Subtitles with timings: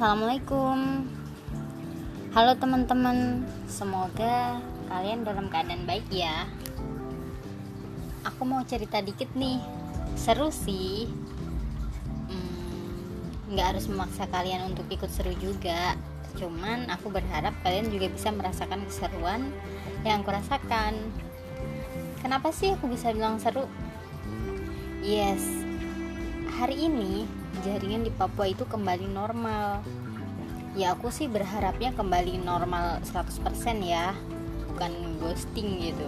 [0.00, 1.04] Assalamualaikum.
[2.32, 4.56] Halo teman-teman Semoga
[4.88, 6.48] kalian dalam keadaan baik ya.
[8.24, 9.60] Aku mau cerita dikit nih.
[10.16, 11.04] Seru sih.
[12.32, 16.00] Hmm, Nggak harus memaksa kalian untuk ikut seru juga.
[16.32, 19.52] Cuman aku berharap kalian juga bisa merasakan keseruan
[20.00, 20.96] yang aku rasakan
[22.24, 23.68] Kenapa sih aku bisa bilang seru?
[25.04, 25.44] Yes,
[26.60, 27.24] hari ini
[27.64, 29.80] jaringan di Papua itu kembali normal
[30.76, 33.40] ya aku sih berharapnya kembali normal 100%
[33.80, 34.12] ya
[34.68, 34.92] bukan
[35.24, 36.04] ghosting gitu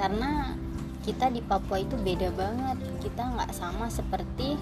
[0.00, 0.56] karena
[1.04, 4.56] kita di Papua itu beda banget kita nggak sama seperti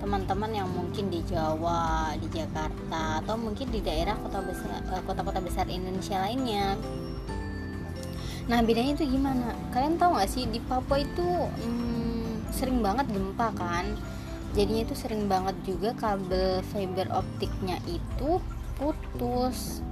[0.00, 5.40] teman-teman yang mungkin di Jawa, di Jakarta atau mungkin di daerah kota besar eh, kota-kota
[5.40, 6.76] besar Indonesia lainnya.
[8.44, 9.56] Nah bedanya itu gimana?
[9.72, 14.13] Kalian tahu nggak sih di Papua itu hmm, sering banget gempa kan?
[14.54, 18.38] Jadinya itu sering banget juga kabel fiber optiknya itu
[18.78, 19.82] putus.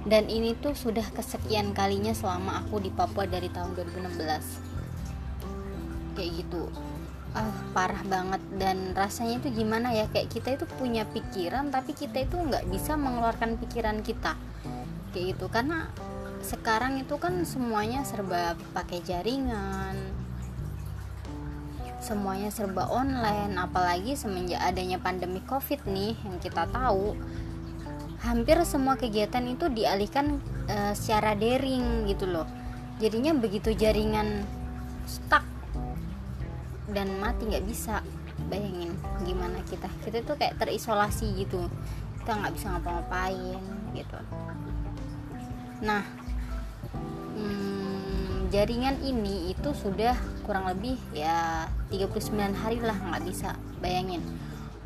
[0.00, 6.72] Dan ini tuh sudah kesekian kalinya selama aku di Papua dari tahun 2016 kayak gitu.
[7.36, 8.40] Ah parah banget.
[8.56, 10.08] Dan rasanya itu gimana ya?
[10.08, 14.40] Kayak kita itu punya pikiran tapi kita itu nggak bisa mengeluarkan pikiran kita.
[15.12, 15.52] Kayak gitu.
[15.52, 15.92] Karena
[16.40, 20.00] sekarang itu kan semuanya serba pakai jaringan
[22.00, 27.12] semuanya serba online apalagi semenjak adanya pandemi covid nih yang kita tahu
[28.20, 32.44] hampir semua kegiatan itu dialihkan e, secara daring gitu loh.
[33.00, 34.44] Jadinya begitu jaringan
[35.08, 35.44] stuck
[36.92, 38.04] dan mati nggak bisa.
[38.52, 38.92] Bayangin
[39.24, 39.88] gimana kita.
[40.04, 41.68] Kita tuh kayak terisolasi gitu.
[42.20, 43.60] Kita nggak bisa ngapa-ngapain
[43.96, 44.18] gitu.
[45.80, 46.04] Nah
[47.40, 50.16] hmm, jaringan ini itu sudah
[50.50, 54.18] kurang lebih ya 39 hari lah nggak bisa bayangin.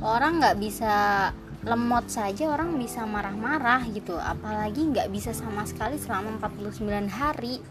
[0.04, 1.32] Orang nggak bisa
[1.64, 4.20] lemot saja orang bisa marah-marah gitu.
[4.20, 7.64] Apalagi nggak bisa sama sekali selama 49 hari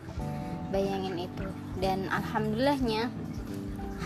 [0.74, 1.46] bayangin itu.
[1.78, 3.14] Dan alhamdulillahnya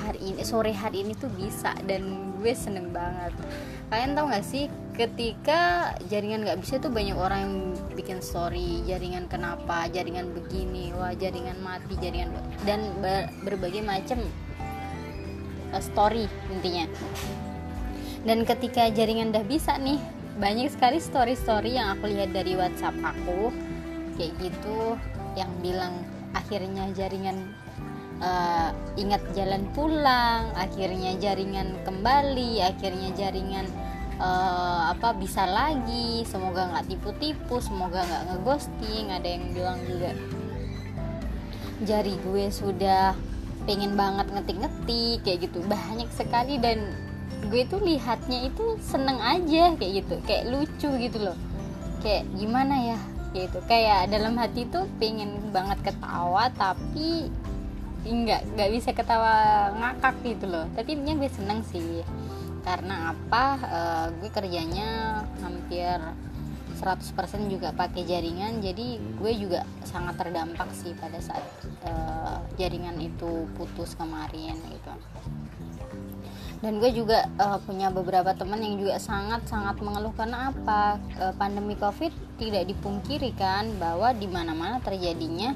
[0.07, 3.35] hari ini sore hari ini tuh bisa dan gue seneng banget.
[3.91, 7.55] Kalian tau gak sih ketika jaringan nggak bisa tuh banyak orang yang
[7.93, 12.33] bikin story jaringan kenapa jaringan begini wah jaringan mati jaringan
[12.65, 14.23] dan ber, berbagai macam
[15.75, 16.87] uh, story intinya.
[18.23, 19.99] Dan ketika jaringan udah bisa nih
[20.37, 23.49] banyak sekali story-story yang aku lihat dari WhatsApp aku
[24.17, 24.97] kayak gitu
[25.37, 26.01] yang bilang
[26.33, 27.53] akhirnya jaringan
[28.21, 33.67] uh, ingat jalan pulang akhirnya jaringan kembali akhirnya jaringan
[34.21, 36.25] uh, apa bisa lagi.
[36.27, 40.11] Semoga nggak tipu-tipu semoga nggak ngeghosting ada yang bilang juga.
[41.85, 43.13] Jari gue sudah
[43.69, 45.61] pengen banget ngetik-ngetik kayak gitu.
[45.65, 46.93] Banyak sekali dan
[47.53, 50.15] gue tuh lihatnya itu seneng aja kayak gitu.
[50.25, 51.37] Kayak lucu gitu loh.
[52.01, 52.99] Kayak gimana ya
[53.37, 53.61] gitu.
[53.69, 57.29] Kayak dalam hati tuh pengen banget ketawa tapi
[58.05, 59.35] nggak nggak bisa ketawa
[59.73, 60.65] ngakak gitu loh.
[60.75, 62.03] Tapi intinya gue seneng sih.
[62.61, 63.45] Karena apa?
[63.63, 65.97] Uh, gue kerjanya hampir
[66.77, 68.61] 100% juga pakai jaringan.
[68.61, 71.45] Jadi gue juga sangat terdampak sih pada saat
[71.87, 74.93] uh, jaringan itu putus kemarin gitu.
[76.57, 80.13] Dan gue juga uh, punya beberapa teman yang juga sangat sangat mengeluh.
[80.13, 80.97] Karena apa?
[81.17, 85.53] Uh, pandemi covid tidak dipungkiri kan bahwa di mana mana terjadinya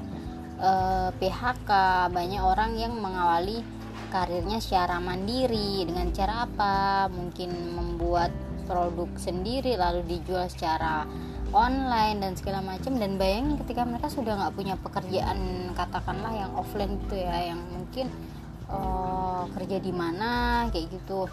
[0.62, 1.70] uh, PHK
[2.14, 3.60] banyak orang yang mengawali
[4.08, 7.10] karirnya secara mandiri dengan cara apa?
[7.10, 8.30] Mungkin membuat
[8.64, 11.04] produk sendiri lalu dijual secara
[11.52, 12.96] online dan segala macam.
[12.96, 18.08] Dan bayangin ketika mereka sudah nggak punya pekerjaan katakanlah yang offline gitu ya yang mungkin
[18.70, 21.26] uh, kerja di mana kayak gitu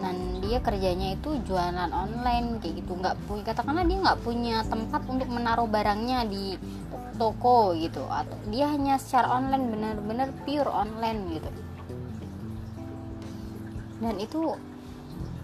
[0.00, 2.92] dan dia kerjanya itu jualan online kayak gitu.
[2.96, 6.56] Nggak punya katakanlah dia nggak punya tempat untuk menaruh barangnya di
[7.20, 8.02] toko gitu.
[8.08, 11.50] Atau dia hanya secara online benar-benar pure online gitu.
[14.02, 14.56] Dan itu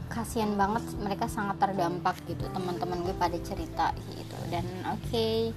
[0.09, 4.39] kasihan banget mereka sangat terdampak gitu teman-teman gue pada cerita gitu.
[4.49, 5.53] Dan oke okay,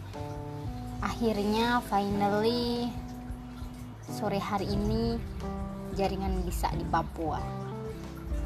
[1.02, 2.92] akhirnya finally
[4.12, 5.16] sore hari ini
[5.96, 7.71] jaringan bisa di Papua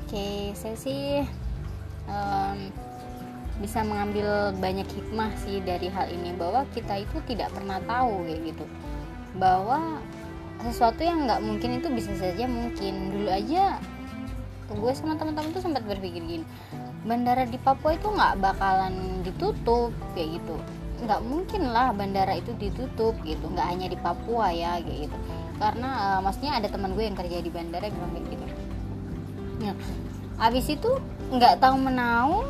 [0.06, 1.26] okay, saya sih
[2.10, 2.70] um,
[3.64, 8.42] bisa mengambil banyak hikmah sih dari hal ini bahwa kita itu tidak pernah tahu kayak
[8.52, 8.66] gitu.
[9.40, 10.00] Bahwa
[10.64, 13.16] sesuatu yang nggak mungkin itu bisa saja mungkin.
[13.16, 13.80] Dulu aja
[14.66, 16.42] gue sama teman-teman tuh sempat berpikir gini
[17.06, 20.56] bandara di Papua itu nggak bakalan ditutup kayak gitu.
[21.06, 23.46] Nggak mungkin lah bandara itu ditutup gitu.
[23.48, 25.18] Nggak hanya di Papua ya kayak gitu.
[25.56, 28.45] Karena uh, maksudnya ada teman gue yang kerja di bandara bilang kayak gitu
[29.62, 29.76] nah
[30.50, 30.92] abis itu
[31.32, 32.44] nggak tahu menahu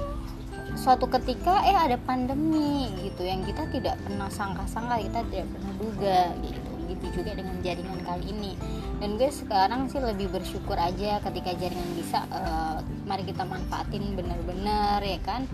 [0.75, 6.19] suatu ketika eh ada pandemi gitu yang kita tidak pernah sangka-sangka kita tidak pernah duga
[6.43, 6.71] gitu.
[6.85, 8.53] Gitu juga dengan jaringan kali ini.
[9.01, 12.77] Dan gue sekarang sih lebih bersyukur aja ketika jaringan bisa uh,
[13.09, 15.49] mari kita manfaatin bener-bener ya kan?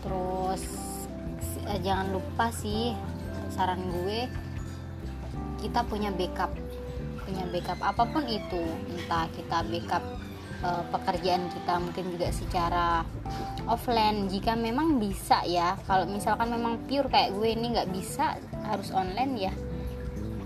[0.00, 0.64] Terus
[1.68, 2.96] uh, jangan lupa sih
[3.52, 4.32] saran gue
[5.60, 6.56] kita punya backup.
[7.28, 8.64] Punya backup apa pun itu
[8.96, 10.02] entah kita backup
[10.64, 12.86] uh, pekerjaan kita mungkin juga secara
[13.68, 14.28] offline.
[14.28, 18.36] Jika memang bisa ya kalau misalkan memang pure kayak gue ini nggak bisa
[18.68, 19.52] harus online ya.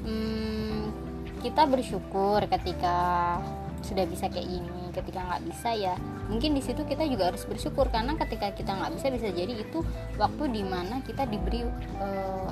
[0.04, 0.92] Hmm,
[1.40, 3.38] kita bersyukur ketika
[3.84, 4.80] sudah bisa kayak gini.
[4.94, 5.94] Ketika nggak bisa ya
[6.30, 7.90] mungkin di situ kita juga harus bersyukur.
[7.90, 9.82] Karena ketika kita nggak bisa bisa jadi itu
[10.16, 11.66] waktu di mana kita diberi
[11.98, 12.50] uh,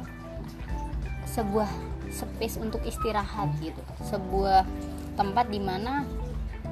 [1.33, 1.71] sebuah
[2.13, 3.81] space untuk istirahat gitu.
[4.05, 4.69] Sebuah
[5.17, 6.05] tempat di mana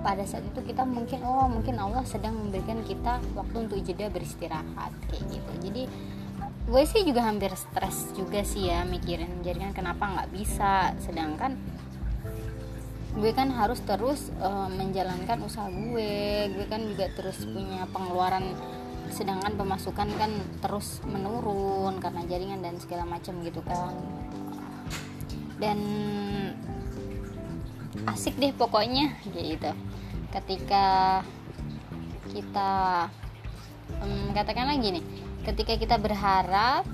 [0.00, 4.93] pada saat itu kita mungkin oh mungkin Allah sedang memberikan kita waktu untuk jeda beristirahat
[5.12, 5.52] kayak gitu.
[5.69, 5.82] Jadi
[6.70, 10.97] gue sih juga hampir stres juga sih ya mikirin jaringan kenapa nggak bisa.
[11.00, 11.61] Sedangkan
[13.11, 16.49] gue kan harus terus uh, menjalankan usaha gue.
[16.56, 18.56] Gue kan juga terus punya pengeluaran
[19.11, 20.31] sedangkan pemasukan kan
[20.62, 23.93] terus menurun karena jaringan dan segala macam gitu kan.
[25.61, 25.79] Dan
[28.08, 29.73] asik deh pokoknya gitu.
[30.31, 31.20] Ketika
[32.31, 32.70] kita
[33.99, 35.02] um, katakanlah gini
[35.43, 36.85] ketika kita berharap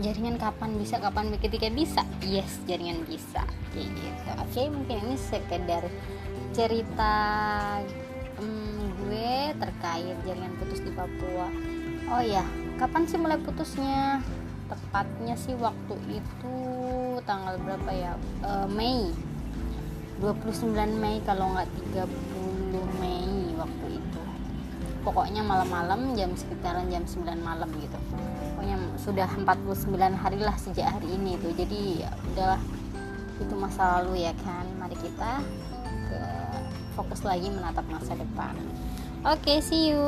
[0.00, 2.02] jaringan kapan bisa kapan ketika bisa?
[2.24, 3.44] Yes jaringan bisa
[3.76, 4.30] gitu.
[4.40, 5.84] Oke okay, mungkin ini sekedar
[6.56, 7.14] cerita
[8.40, 11.48] um, gue terkait jaringan putus di Papua.
[12.12, 12.44] Oh ya
[12.80, 14.24] kapan sih mulai putusnya?
[14.66, 16.58] Tepatnya sih waktu itu
[17.22, 18.12] tanggal berapa ya?
[18.42, 19.14] Uh, Mei
[20.20, 24.20] 29 Mei kalau nggak 30 Mei waktu itu.
[25.04, 27.98] Pokoknya malam-malam jam sekitaran jam 9 malam gitu.
[28.56, 32.62] Pokoknya sudah 49 hari lah sejak hari ini tuh jadi ya udahlah.
[33.38, 34.64] Itu masa lalu ya kan.
[34.80, 35.44] Mari kita
[36.08, 36.20] ke
[36.96, 38.56] fokus lagi menatap masa depan.
[39.26, 40.06] Oke okay, see you.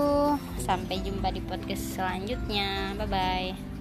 [0.63, 2.97] Sampai jumpa di podcast selanjutnya.
[2.97, 3.78] Bye bye